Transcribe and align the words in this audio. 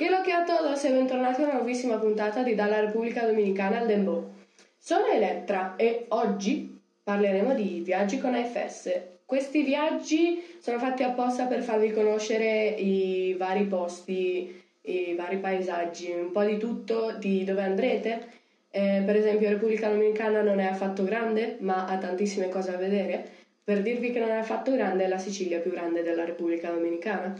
Che 0.00 0.08
lo 0.08 0.22
che 0.22 0.32
a 0.32 0.44
todos 0.44 0.82
e 0.84 0.92
bentornati 0.92 1.42
a 1.42 1.44
una 1.44 1.54
nuovissima 1.56 1.98
puntata 1.98 2.42
di 2.42 2.54
Dalla 2.54 2.80
Repubblica 2.80 3.26
Dominicana 3.26 3.80
al 3.80 3.86
Dembo. 3.86 4.30
Sono 4.78 5.04
Elettra 5.04 5.76
e 5.76 6.06
oggi 6.08 6.80
parleremo 7.02 7.52
di 7.52 7.82
viaggi 7.84 8.18
con 8.18 8.32
AFS. 8.32 8.98
Questi 9.26 9.60
viaggi 9.62 10.42
sono 10.58 10.78
fatti 10.78 11.02
apposta 11.02 11.44
per 11.44 11.60
farvi 11.60 11.90
conoscere 11.90 12.68
i 12.68 13.34
vari 13.34 13.64
posti, 13.64 14.62
i 14.80 15.14
vari 15.14 15.36
paesaggi, 15.36 16.10
un 16.12 16.32
po' 16.32 16.44
di 16.44 16.56
tutto, 16.56 17.14
di 17.18 17.44
dove 17.44 17.62
andrete. 17.62 18.26
Eh, 18.70 19.02
per 19.04 19.16
esempio 19.16 19.50
Repubblica 19.50 19.90
Dominicana 19.90 20.40
non 20.40 20.60
è 20.60 20.64
affatto 20.64 21.04
grande, 21.04 21.58
ma 21.60 21.84
ha 21.84 21.98
tantissime 21.98 22.48
cose 22.48 22.70
da 22.70 22.78
vedere. 22.78 23.28
Per 23.62 23.82
dirvi 23.82 24.12
che 24.12 24.20
non 24.20 24.30
è 24.30 24.38
affatto 24.38 24.72
grande, 24.72 25.04
è 25.04 25.08
la 25.08 25.18
Sicilia 25.18 25.58
più 25.58 25.70
grande 25.72 26.02
della 26.02 26.24
Repubblica 26.24 26.70
Dominicana. 26.70 27.38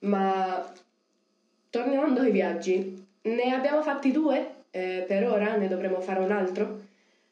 Ma 0.00 0.72
Tornando 1.70 2.20
ai 2.20 2.30
viaggi, 2.30 3.06
ne 3.22 3.54
abbiamo 3.54 3.82
fatti 3.82 4.10
due 4.10 4.56
eh, 4.70 5.04
per 5.06 5.28
ora, 5.28 5.56
ne 5.56 5.68
dovremo 5.68 6.00
fare 6.00 6.20
un 6.20 6.32
altro. 6.32 6.86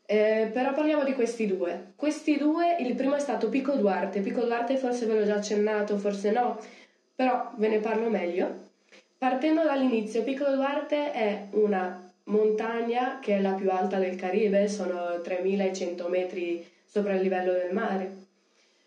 Eh, 0.06 0.50
però 0.52 0.72
parliamo 0.72 1.04
di 1.04 1.14
questi 1.14 1.46
due. 1.46 1.92
Questi 1.96 2.36
due, 2.38 2.76
il 2.78 2.94
primo 2.94 3.16
è 3.16 3.20
stato 3.20 3.48
Pico 3.48 3.72
Duarte. 3.74 4.20
Pico 4.20 4.42
Duarte 4.42 4.76
forse 4.76 5.06
ve 5.06 5.18
l'ho 5.18 5.24
già 5.24 5.36
accennato, 5.36 5.96
forse 5.96 6.30
no, 6.30 6.58
però 7.14 7.52
ve 7.56 7.68
ne 7.68 7.78
parlo 7.78 8.08
meglio. 8.08 8.64
Partendo 9.18 9.64
dall'inizio, 9.64 10.22
Pico 10.22 10.44
Duarte 10.50 11.12
è 11.12 11.46
una 11.52 12.12
montagna 12.24 13.18
che 13.20 13.36
è 13.36 13.40
la 13.40 13.52
più 13.52 13.70
alta 13.70 13.98
del 13.98 14.16
Caribe, 14.16 14.68
sono 14.68 15.20
3100 15.22 16.08
metri 16.08 16.64
sopra 16.84 17.14
il 17.14 17.22
livello 17.22 17.52
del 17.52 17.72
mare. 17.72 18.24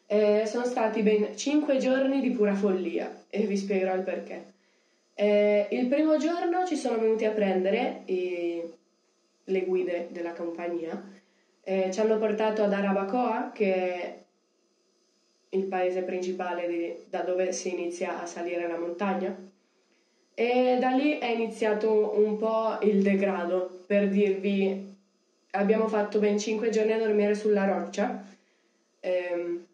Eh, 0.05 0.43
sono 0.45 0.65
stati 0.65 1.01
ben 1.01 1.35
5 1.35 1.77
giorni 1.77 2.21
di 2.21 2.31
pura 2.31 2.55
follia 2.55 3.25
e 3.29 3.45
vi 3.45 3.57
spiegherò 3.57 3.95
il 3.95 4.01
perché. 4.01 4.48
Eh, 5.21 5.67
il 5.71 5.87
primo 5.87 6.15
giorno 6.15 6.65
ci 6.65 6.77
sono 6.77 6.97
venuti 6.97 7.25
a 7.25 7.31
prendere 7.31 8.03
i, 8.05 8.63
le 9.43 9.65
guide 9.65 10.07
della 10.11 10.31
compagnia, 10.31 11.11
eh, 11.61 11.89
ci 11.91 11.99
hanno 11.99 12.17
portato 12.17 12.63
ad 12.63 12.71
Arabacoa, 12.71 13.51
che 13.53 13.73
è 13.73 14.23
il 15.49 15.65
paese 15.65 16.03
principale 16.03 16.67
di, 16.69 16.95
da 17.09 17.19
dove 17.23 17.51
si 17.51 17.69
inizia 17.69 18.21
a 18.21 18.25
salire 18.25 18.65
la 18.65 18.77
montagna. 18.77 19.35
E 20.33 20.77
da 20.79 20.91
lì 20.91 21.17
è 21.17 21.27
iniziato 21.27 22.17
un 22.17 22.37
po' 22.37 22.77
il 22.83 23.01
degrado, 23.01 23.83
per 23.85 24.07
dirvi, 24.07 24.95
abbiamo 25.51 25.89
fatto 25.89 26.19
ben 26.19 26.39
5 26.39 26.69
giorni 26.69 26.93
a 26.93 26.97
dormire 26.97 27.35
sulla 27.35 27.65
roccia, 27.65 28.23
ehm, 29.01 29.65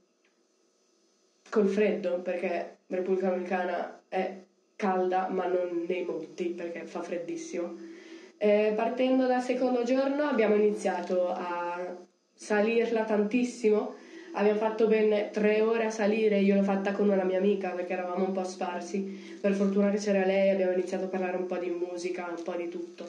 col 1.52 1.68
freddo, 1.68 2.20
perché 2.22 2.78
Repubblica 2.88 3.30
Dominicana 3.30 4.02
è 4.10 4.45
calda 4.76 5.28
ma 5.30 5.46
non 5.46 5.86
nei 5.88 6.04
monti 6.04 6.46
perché 6.50 6.86
fa 6.86 7.02
freddissimo. 7.02 7.94
Eh, 8.38 8.74
partendo 8.76 9.28
dal 9.28 9.42
secondo 9.42 9.84
giorno 9.84 10.24
abbiamo 10.24 10.56
iniziato 10.56 11.30
a 11.30 11.96
salirla 12.34 13.04
tantissimo, 13.06 13.94
abbiamo 14.34 14.60
fatto 14.60 14.88
ben 14.88 15.32
tre 15.32 15.62
ore 15.62 15.86
a 15.86 15.90
salire, 15.90 16.40
io 16.40 16.56
l'ho 16.56 16.64
fatta 16.64 16.92
con 16.92 17.10
una 17.10 17.24
mia 17.24 17.38
amica 17.38 17.70
perché 17.70 17.94
eravamo 17.94 18.26
un 18.26 18.34
po' 18.34 18.44
sparsi, 18.44 19.38
per 19.40 19.54
fortuna 19.54 19.90
che 19.90 19.98
c'era 19.98 20.26
lei 20.26 20.50
abbiamo 20.50 20.74
iniziato 20.74 21.06
a 21.06 21.08
parlare 21.08 21.38
un 21.38 21.46
po' 21.46 21.58
di 21.58 21.70
musica, 21.70 22.28
un 22.36 22.44
po' 22.44 22.56
di 22.56 22.68
tutto. 22.68 23.08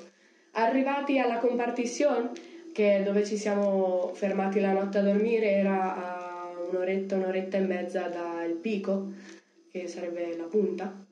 Arrivati 0.52 1.18
alla 1.18 1.38
compartition, 1.38 2.30
che 2.72 2.98
è 2.98 3.02
dove 3.02 3.24
ci 3.24 3.36
siamo 3.36 4.12
fermati 4.14 4.60
la 4.60 4.72
notte 4.72 4.98
a 4.98 5.02
dormire, 5.02 5.50
era 5.50 5.96
a 5.96 6.50
un'oretta, 6.70 7.16
un'oretta 7.16 7.56
e 7.56 7.60
mezza 7.60 8.08
dal 8.08 8.52
pico, 8.52 9.08
che 9.70 9.88
sarebbe 9.88 10.36
la 10.36 10.44
punta 10.44 11.05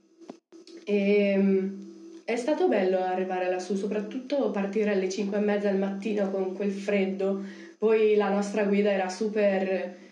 e 0.85 1.29
ehm, 1.31 1.83
è 2.25 2.37
stato 2.37 2.69
bello 2.69 2.99
arrivare 2.99 3.51
lassù, 3.51 3.75
soprattutto 3.75 4.51
partire 4.51 4.93
alle 4.93 5.11
5 5.11 5.37
e 5.37 5.41
mezza 5.41 5.69
del 5.69 5.79
mattino 5.79 6.31
con 6.31 6.55
quel 6.55 6.73
freddo. 6.73 7.43
Poi 7.77 8.15
la 8.15 8.31
nostra 8.31 8.65
guida 8.65 8.91
era 8.91 9.09
super 9.09 10.03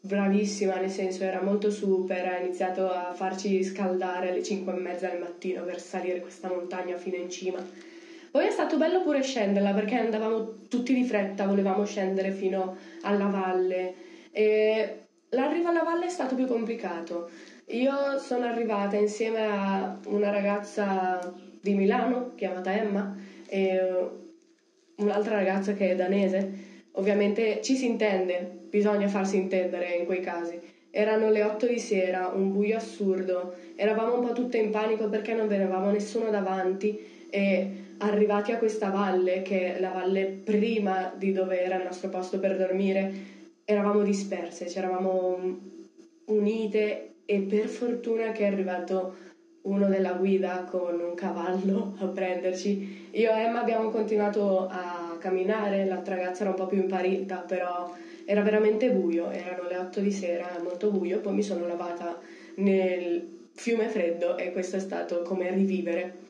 bravissima, 0.00 0.76
nel 0.76 0.90
senso 0.90 1.24
era 1.24 1.42
molto 1.42 1.70
super, 1.70 2.26
ha 2.26 2.38
iniziato 2.38 2.88
a 2.90 3.12
farci 3.14 3.64
scaldare 3.64 4.28
alle 4.28 4.42
5 4.42 4.72
e 4.72 4.76
mezza 4.76 5.08
del 5.08 5.18
mattino 5.18 5.64
per 5.64 5.80
salire 5.80 6.20
questa 6.20 6.48
montagna 6.48 6.96
fino 6.96 7.16
in 7.16 7.30
cima. 7.30 7.64
Poi 8.30 8.46
è 8.46 8.50
stato 8.50 8.76
bello 8.76 9.02
pure 9.02 9.22
scenderla 9.22 9.72
perché 9.72 9.96
andavamo 9.96 10.66
tutti 10.68 10.92
di 10.92 11.04
fretta, 11.04 11.46
volevamo 11.46 11.84
scendere 11.84 12.32
fino 12.32 12.76
alla 13.02 13.26
valle 13.26 13.94
e 14.30 14.98
l'arrivo 15.30 15.68
alla 15.68 15.82
valle 15.82 16.06
è 16.06 16.10
stato 16.10 16.34
più 16.34 16.46
complicato 16.46 17.30
io 17.66 18.18
sono 18.18 18.44
arrivata 18.44 18.96
insieme 18.96 19.40
a 19.46 19.98
una 20.06 20.30
ragazza 20.30 21.32
di 21.60 21.74
Milano 21.74 22.32
chiamata 22.34 22.74
Emma 22.74 23.16
e 23.46 23.80
un'altra 24.96 25.36
ragazza 25.36 25.72
che 25.72 25.90
è 25.90 25.96
danese. 25.96 26.72
Ovviamente 26.92 27.60
ci 27.62 27.74
si 27.76 27.86
intende, 27.86 28.66
bisogna 28.68 29.08
farsi 29.08 29.36
intendere 29.36 29.94
in 29.94 30.04
quei 30.04 30.20
casi. 30.20 30.60
Erano 30.90 31.30
le 31.30 31.42
8 31.42 31.66
di 31.66 31.78
sera, 31.78 32.28
un 32.28 32.52
buio 32.52 32.76
assurdo, 32.76 33.54
eravamo 33.74 34.18
un 34.18 34.26
po' 34.26 34.32
tutte 34.32 34.58
in 34.58 34.70
panico 34.70 35.08
perché 35.08 35.32
non 35.34 35.48
vedevamo 35.48 35.90
nessuno 35.90 36.30
davanti 36.30 37.26
e 37.30 37.70
arrivati 37.98 38.52
a 38.52 38.58
questa 38.58 38.90
valle, 38.90 39.42
che 39.42 39.74
è 39.74 39.80
la 39.80 39.90
valle 39.90 40.26
prima 40.26 41.12
di 41.16 41.32
dove 41.32 41.62
era 41.62 41.76
il 41.76 41.84
nostro 41.84 42.10
posto 42.10 42.38
per 42.38 42.56
dormire, 42.56 43.12
eravamo 43.64 44.02
disperse, 44.02 44.68
ci 44.68 44.78
eravamo 44.78 45.58
unite 46.26 47.13
e 47.24 47.40
per 47.40 47.68
fortuna 47.68 48.32
che 48.32 48.44
è 48.44 48.46
arrivato 48.46 49.14
uno 49.62 49.88
della 49.88 50.12
guida 50.12 50.64
con 50.64 51.00
un 51.00 51.14
cavallo 51.14 51.94
a 52.00 52.06
prenderci. 52.06 53.08
Io 53.12 53.32
e 53.32 53.40
Emma 53.40 53.60
abbiamo 53.60 53.90
continuato 53.90 54.66
a 54.68 55.16
camminare, 55.18 55.84
l'altra 55.84 56.16
ragazza 56.16 56.42
era 56.42 56.50
un 56.50 56.56
po' 56.56 56.66
più 56.66 56.78
imparita, 56.78 57.38
però 57.38 57.92
era 58.24 58.42
veramente 58.42 58.90
buio, 58.90 59.30
erano 59.30 59.68
le 59.68 59.76
8 59.76 60.00
di 60.00 60.12
sera, 60.12 60.58
molto 60.62 60.90
buio, 60.90 61.20
poi 61.20 61.34
mi 61.34 61.42
sono 61.42 61.66
lavata 61.66 62.18
nel 62.56 63.32
fiume 63.54 63.88
freddo 63.88 64.36
e 64.36 64.50
questo 64.52 64.76
è 64.76 64.80
stato 64.80 65.22
come 65.22 65.50
rivivere. 65.50 66.22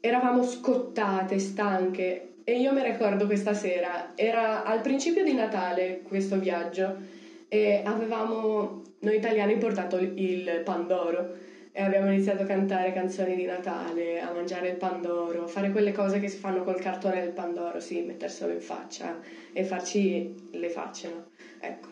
Eravamo 0.00 0.42
scottate, 0.42 1.38
stanche 1.38 2.34
e 2.44 2.58
io 2.58 2.72
mi 2.72 2.82
ricordo 2.82 3.26
questa 3.26 3.54
sera, 3.54 4.12
era 4.14 4.64
al 4.64 4.80
principio 4.80 5.24
di 5.24 5.32
Natale 5.32 6.00
questo 6.02 6.38
viaggio 6.38 7.22
e 7.54 7.82
avevamo 7.84 8.82
noi 8.98 9.16
italiani 9.16 9.56
portato 9.58 9.96
il 9.96 10.62
pandoro 10.64 11.42
e 11.70 11.82
abbiamo 11.82 12.10
iniziato 12.10 12.42
a 12.42 12.46
cantare 12.46 12.92
canzoni 12.92 13.36
di 13.36 13.44
Natale, 13.44 14.20
a 14.20 14.32
mangiare 14.32 14.70
il 14.70 14.76
pandoro, 14.76 15.46
fare 15.46 15.70
quelle 15.70 15.92
cose 15.92 16.18
che 16.18 16.26
si 16.26 16.36
fanno 16.36 16.64
col 16.64 16.80
cartone 16.80 17.20
del 17.20 17.30
pandoro, 17.30 17.78
sì, 17.78 18.00
metterselo 18.00 18.52
in 18.52 18.60
faccia 18.60 19.20
e 19.52 19.62
farci 19.62 20.34
le 20.50 20.68
facce, 20.68 21.08
no? 21.08 21.26
Ecco. 21.60 21.88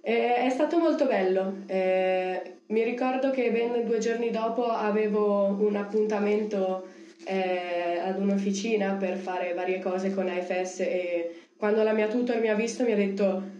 E 0.00 0.36
è 0.36 0.48
stato 0.48 0.78
molto 0.78 1.04
bello. 1.04 1.56
Eh, 1.66 2.54
mi 2.68 2.82
ricordo 2.82 3.30
che 3.30 3.50
ben 3.50 3.84
due 3.84 3.98
giorni 3.98 4.30
dopo 4.30 4.64
avevo 4.64 5.54
un 5.60 5.76
appuntamento 5.76 6.86
eh, 7.24 7.98
ad 8.02 8.18
un'officina 8.18 8.94
per 8.94 9.18
fare 9.18 9.52
varie 9.52 9.80
cose 9.80 10.14
con 10.14 10.28
AFS 10.28 10.80
e 10.80 11.34
quando 11.58 11.82
la 11.82 11.92
mia 11.92 12.06
tutor 12.06 12.40
mi 12.40 12.48
ha 12.48 12.54
visto 12.54 12.84
mi 12.84 12.92
ha 12.92 12.96
detto 12.96 13.56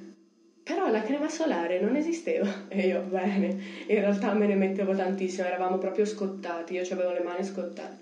però 0.69 0.91
la 0.91 1.03
crema 1.03 1.31
solare 1.31 1.81
non 1.81 1.97
esisteva 1.97 2.47
e 2.69 2.89
io 2.89 3.01
bene 3.01 3.57
in 3.87 4.01
realtà 4.01 4.35
me 4.35 4.47
ne 4.47 4.55
mettevo 4.55 4.95
tantissimo 4.95 5.47
eravamo 5.47 5.79
proprio 5.79 6.05
scottati 6.05 6.75
io 6.75 6.83
avevo 6.91 7.11
le 7.11 7.21
mani 7.21 7.43
scottate. 7.43 7.97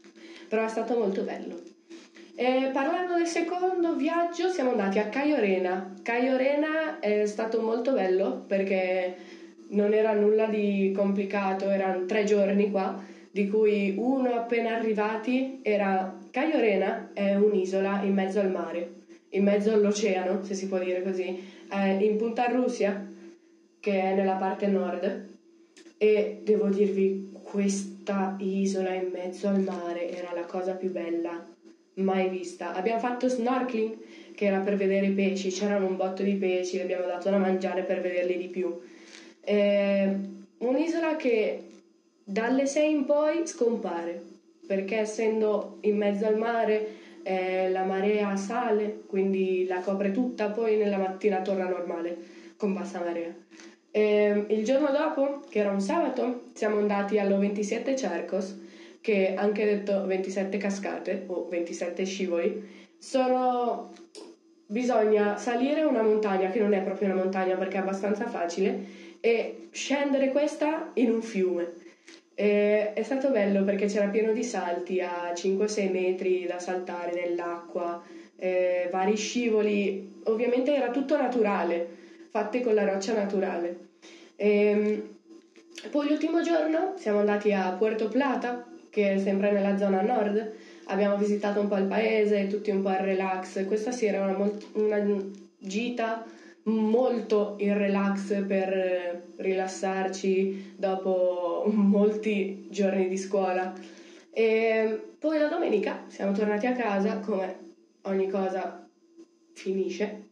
Però 0.48 0.64
è 0.64 0.68
stato 0.68 0.96
molto 0.96 1.22
bello. 1.22 1.60
E 2.34 2.70
parlando 2.72 3.14
del 3.14 3.26
secondo 3.26 3.94
viaggio 3.94 4.48
siamo 4.48 4.70
andati 4.70 4.98
a 4.98 5.06
Caio 5.06 5.38
Rena 5.38 5.94
Caio 6.02 6.36
Rena 6.36 6.98
è 6.98 7.24
stato 7.24 7.60
molto 7.60 7.92
bello 7.92 8.42
perché 8.46 9.14
non 9.68 9.92
era 9.94 10.12
nulla 10.12 10.46
di 10.46 10.92
complicato 10.94 11.70
erano 11.70 12.04
tre 12.04 12.24
giorni 12.24 12.70
qua 12.70 13.00
di 13.30 13.46
cui 13.48 13.94
uno 13.96 14.34
appena 14.34 14.72
arrivati 14.72 15.60
era 15.62 16.18
Caio 16.30 16.58
Rena 16.58 17.10
è 17.12 17.34
un'isola 17.34 18.02
in 18.02 18.12
mezzo 18.12 18.40
al 18.40 18.50
mare 18.50 18.95
in 19.36 19.44
mezzo 19.44 19.72
all'oceano 19.72 20.42
se 20.44 20.54
si 20.54 20.66
può 20.66 20.78
dire 20.78 21.02
così 21.02 21.38
eh, 21.70 22.04
in 22.04 22.16
Punta 22.16 22.46
Russia, 22.46 23.06
che 23.80 24.00
è 24.00 24.14
nella 24.14 24.34
parte 24.34 24.66
nord, 24.66 25.26
e 25.98 26.40
devo 26.42 26.68
dirvi, 26.68 27.30
questa 27.32 28.36
isola 28.38 28.92
in 28.92 29.10
mezzo 29.12 29.48
al 29.48 29.60
mare 29.60 30.10
era 30.10 30.32
la 30.34 30.44
cosa 30.44 30.72
più 30.74 30.90
bella 30.90 31.44
mai 31.94 32.28
vista. 32.28 32.74
Abbiamo 32.74 32.98
fatto 32.98 33.28
snorkeling, 33.28 33.96
che 34.34 34.46
era 34.46 34.58
per 34.58 34.76
vedere 34.76 35.06
i 35.06 35.12
pesci, 35.12 35.48
c'erano 35.48 35.86
un 35.86 35.96
botto 35.96 36.22
di 36.22 36.34
pesci, 36.34 36.76
li 36.76 36.82
abbiamo 36.82 37.06
dato 37.06 37.30
da 37.30 37.38
mangiare 37.38 37.82
per 37.82 38.00
vederli 38.00 38.36
di 38.36 38.48
più. 38.48 38.78
Eh, 39.40 40.14
un'isola 40.58 41.16
che 41.16 41.62
dalle 42.22 42.66
6 42.66 42.90
in 42.90 43.04
poi 43.04 43.46
scompare, 43.46 44.22
perché 44.66 44.98
essendo 44.98 45.78
in 45.82 45.96
mezzo 45.96 46.26
al 46.26 46.36
mare 46.36 47.04
eh, 47.26 47.70
la 47.72 47.82
marea 47.82 48.36
sale, 48.36 49.02
quindi 49.04 49.66
la 49.66 49.80
copre 49.80 50.12
tutta, 50.12 50.50
poi 50.50 50.76
nella 50.76 50.96
mattina 50.96 51.42
torna 51.42 51.66
normale 51.66 52.16
con 52.56 52.72
bassa 52.72 53.00
marea. 53.00 53.34
E, 53.90 54.46
il 54.48 54.64
giorno 54.64 54.92
dopo, 54.92 55.40
che 55.48 55.58
era 55.58 55.72
un 55.72 55.80
sabato, 55.80 56.44
siamo 56.52 56.78
andati 56.78 57.18
allo 57.18 57.38
27 57.38 57.96
Cercos, 57.96 58.56
che 59.00 59.34
anche 59.34 59.64
detto 59.64 60.06
27 60.06 60.56
cascate 60.56 61.24
o 61.26 61.48
27 61.48 62.04
scivoli, 62.04 62.62
sono 62.96 63.92
bisogna 64.68 65.36
salire 65.36 65.82
una 65.82 66.02
montagna 66.02 66.50
che 66.50 66.60
non 66.60 66.74
è 66.74 66.82
proprio 66.82 67.08
una 67.08 67.22
montagna 67.22 67.56
perché 67.56 67.76
è 67.76 67.80
abbastanza 67.80 68.26
facile 68.26 68.84
e 69.18 69.68
scendere 69.72 70.30
questa 70.30 70.90
in 70.94 71.10
un 71.10 71.22
fiume. 71.22 71.72
E 72.38 72.92
è 72.92 73.02
stato 73.02 73.30
bello 73.30 73.64
perché 73.64 73.86
c'era 73.86 74.08
pieno 74.08 74.32
di 74.32 74.44
salti 74.44 75.00
a 75.00 75.32
5-6 75.32 75.90
metri 75.90 76.44
da 76.44 76.58
saltare 76.58 77.14
nell'acqua, 77.14 78.02
eh, 78.36 78.88
vari 78.90 79.16
scivoli, 79.16 80.20
ovviamente 80.24 80.74
era 80.74 80.90
tutto 80.90 81.16
naturale, 81.16 81.88
fatti 82.28 82.60
con 82.60 82.74
la 82.74 82.84
roccia 82.84 83.14
naturale. 83.14 83.78
E, 84.36 84.48
ehm, 84.48 85.02
poi 85.90 86.08
l'ultimo 86.08 86.42
giorno 86.42 86.92
siamo 86.98 87.20
andati 87.20 87.52
a 87.52 87.70
Puerto 87.72 88.08
Plata, 88.08 88.66
che 88.90 89.14
è 89.14 89.18
sempre 89.18 89.50
nella 89.50 89.78
zona 89.78 90.02
nord, 90.02 90.52
abbiamo 90.84 91.16
visitato 91.16 91.58
un 91.60 91.68
po' 91.68 91.78
il 91.78 91.86
paese, 91.86 92.48
tutti 92.48 92.70
un 92.70 92.82
po' 92.82 92.88
al 92.88 92.98
relax. 92.98 93.64
Questa 93.64 93.92
sera 93.92 94.18
era 94.18 94.34
una, 94.34 94.50
una 94.74 95.22
gita 95.56 96.22
molto 96.66 97.56
in 97.58 97.76
relax 97.76 98.44
per 98.44 99.24
rilassarci 99.36 100.74
dopo 100.76 101.64
molti 101.66 102.66
giorni 102.70 103.08
di 103.08 103.16
scuola. 103.16 103.72
E 104.30 105.00
poi 105.18 105.38
la 105.38 105.48
domenica 105.48 106.04
siamo 106.08 106.32
tornati 106.32 106.66
a 106.66 106.72
casa, 106.72 107.20
come 107.20 107.56
ogni 108.02 108.28
cosa 108.28 108.86
finisce, 109.52 110.24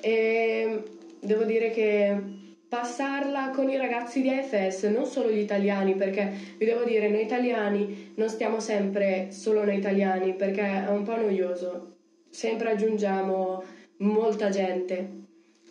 e 0.00 0.82
devo 1.20 1.44
dire 1.44 1.70
che 1.70 2.40
passarla 2.68 3.50
con 3.50 3.68
i 3.68 3.76
ragazzi 3.76 4.22
di 4.22 4.30
AFS, 4.30 4.84
non 4.84 5.04
solo 5.04 5.30
gli 5.30 5.38
italiani, 5.38 5.94
perché 5.94 6.32
vi 6.56 6.64
devo 6.64 6.84
dire, 6.84 7.10
noi 7.10 7.22
italiani 7.22 8.12
non 8.14 8.30
stiamo 8.30 8.60
sempre 8.60 9.30
solo 9.30 9.62
noi 9.64 9.76
italiani, 9.76 10.34
perché 10.34 10.62
è 10.62 10.88
un 10.88 11.02
po' 11.02 11.16
noioso. 11.16 11.96
Sempre 12.30 12.70
aggiungiamo 12.70 13.62
molta 13.98 14.48
gente, 14.48 15.21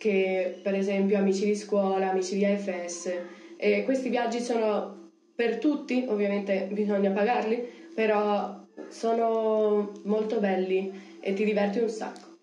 che 0.02 0.58
per 0.60 0.74
esempio 0.74 1.16
amici 1.16 1.44
di 1.44 1.54
scuola, 1.54 2.10
amici 2.10 2.34
di 2.34 2.44
AFS, 2.44 3.12
e 3.56 3.84
questi 3.84 4.08
viaggi 4.08 4.40
sono 4.40 5.10
per 5.32 5.58
tutti, 5.58 6.06
ovviamente 6.08 6.68
bisogna 6.72 7.12
pagarli, 7.12 7.64
però 7.94 8.64
sono 8.88 9.92
molto 10.02 10.40
belli 10.40 10.90
e 11.20 11.34
ti 11.34 11.44
diverti 11.44 11.78
un 11.78 11.88
sacco. 11.88 12.36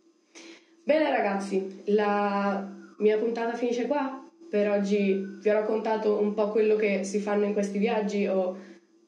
Bene 0.85 1.11
ragazzi, 1.11 1.81
la 1.87 2.65
mia 2.99 3.17
puntata 3.17 3.53
finisce 3.55 3.87
qua 3.87 4.25
per 4.49 4.69
oggi 4.69 5.21
vi 5.41 5.49
ho 5.49 5.53
raccontato 5.53 6.17
un 6.17 6.33
po' 6.33 6.51
quello 6.51 6.77
che 6.77 7.03
si 7.03 7.19
fanno 7.19 7.43
in 7.43 7.51
questi 7.51 7.77
viaggi 7.77 8.25
o 8.25 8.55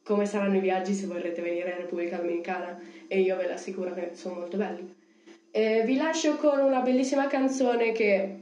come 0.03 0.25
saranno 0.25 0.57
i 0.57 0.59
viaggi 0.59 0.93
se 0.93 1.05
vorrete 1.05 1.41
venire 1.41 1.69
in 1.69 1.77
Repubblica 1.77 2.17
Dominicana 2.17 2.77
e 3.07 3.21
io 3.21 3.37
ve 3.37 3.47
l'assicuro 3.47 3.93
che 3.93 4.09
sono 4.11 4.35
molto 4.35 4.57
belli. 4.57 4.93
E 5.51 5.83
vi 5.85 5.95
lascio 5.95 6.35
con 6.35 6.59
una 6.59 6.81
bellissima 6.81 7.27
canzone 7.27 7.93
che 7.93 8.40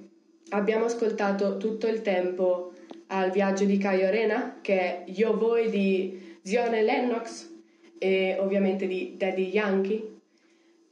abbiamo 0.50 0.86
ascoltato 0.86 1.58
tutto 1.58 1.88
il 1.88 2.02
tempo 2.02 2.74
al 3.08 3.32
viaggio 3.32 3.66
di 3.66 3.78
Caio 3.78 4.08
Arena, 4.08 4.60
che 4.62 4.80
è 4.80 5.04
Io 5.08 5.38
Voi 5.38 5.70
di 5.70 6.38
Zione 6.44 6.82
Lennox 6.82 7.50
e 7.98 8.38
ovviamente 8.40 8.88
di 8.88 9.16
Daddy 9.18 9.50
Yankee. 9.50 10.18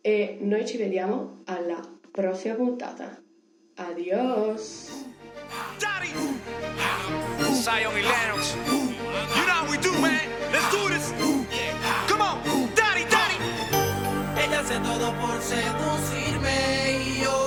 E 0.01 0.37
noi 0.41 0.65
ci 0.65 0.77
vediamo 0.77 1.41
alla 1.45 1.79
prossima 2.11 2.55
puntata. 2.55 3.21
Adios! 3.75 5.05
Daddy. 5.79 6.09
Zion 7.53 7.93
Lennox. 7.93 8.55
You 8.55 9.45
know 9.45 9.53
how 9.53 9.69
we 9.69 9.77
do, 9.77 9.91
man. 9.99 10.19
Let's 10.51 10.69
do 10.71 10.87
this. 10.89 11.13
Come 12.07 12.21
on, 12.21 12.41
Daddy, 12.73 13.05
Daddy. 13.09 13.37
Ella 14.35 14.59
hace 14.59 14.79
todo 14.79 15.13
por 15.19 15.41
seducirme 15.41 16.99
y 17.03 17.21
yo 17.23 17.46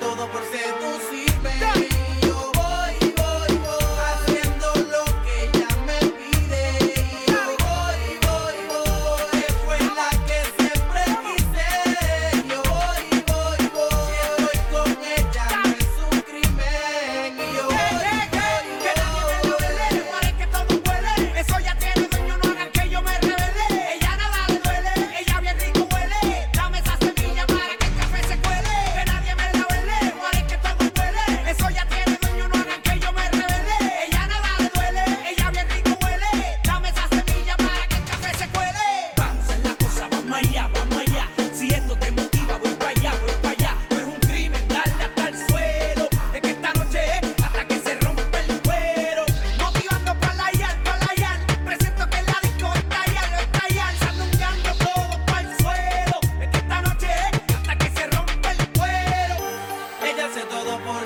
todo 0.00 0.28
por 0.28 0.42
seducirme. 0.44 1.27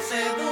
se 0.02 0.51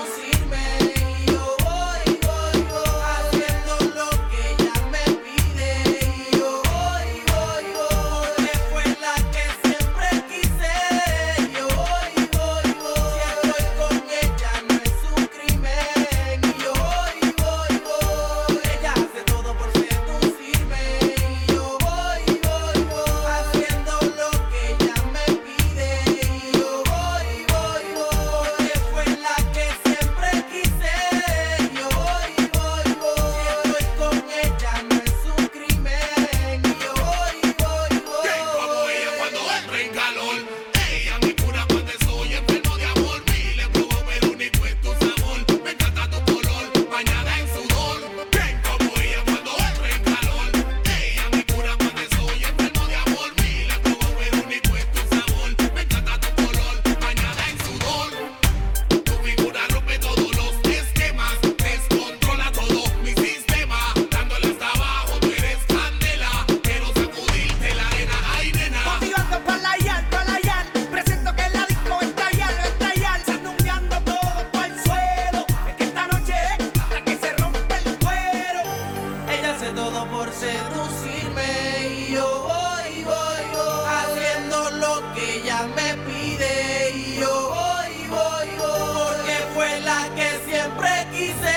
todo 79.75 80.07
por 80.07 80.31
seducirme. 80.33 81.89
Y 81.97 82.13
yo 82.15 82.27
voy, 82.49 83.05
voy, 83.05 83.45
voy 83.53 83.85
haciendo 83.99 84.71
lo 84.73 85.15
que 85.15 85.41
ella 85.41 85.69
me 85.77 85.95
pide. 86.07 86.91
Y 86.95 87.21
yo 87.21 87.55
voy, 87.55 87.95
voy, 88.09 88.49
voy 88.59 88.95
porque 89.05 89.37
fue 89.55 89.81
la 89.81 90.09
que 90.15 90.29
siempre 90.51 90.91
quise. 91.13 91.57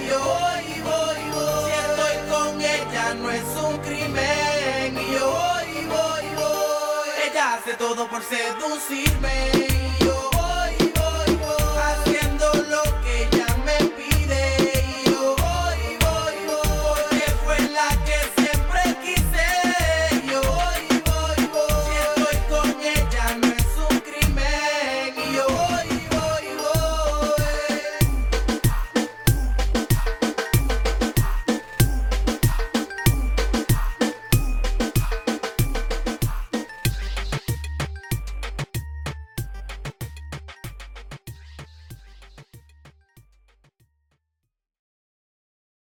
Y 0.00 0.08
yo 0.08 0.18
voy, 0.20 0.80
voy, 0.82 1.20
voy. 1.34 1.70
Si 1.70 1.78
estoy 1.86 2.16
con 2.30 2.60
ella 2.60 3.14
no 3.14 3.30
es 3.30 3.44
un 3.62 3.78
crimen. 3.78 4.98
Y 4.98 5.12
yo 5.14 5.30
voy, 5.30 5.86
voy, 5.86 6.26
voy. 6.36 7.08
Ella 7.30 7.54
hace 7.54 7.74
todo 7.74 8.08
por 8.08 8.22
seducirme. 8.22 9.77